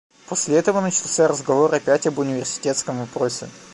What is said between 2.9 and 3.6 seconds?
вопросе.